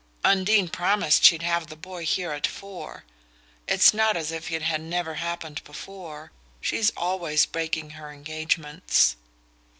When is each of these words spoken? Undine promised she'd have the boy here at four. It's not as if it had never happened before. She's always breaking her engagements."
Undine 0.25 0.67
promised 0.67 1.23
she'd 1.23 1.43
have 1.43 1.67
the 1.67 1.75
boy 1.75 2.03
here 2.03 2.31
at 2.31 2.47
four. 2.47 3.03
It's 3.67 3.93
not 3.93 4.17
as 4.17 4.31
if 4.31 4.51
it 4.51 4.63
had 4.63 4.81
never 4.81 5.13
happened 5.13 5.63
before. 5.63 6.31
She's 6.59 6.89
always 6.97 7.45
breaking 7.45 7.91
her 7.91 8.11
engagements." 8.11 9.15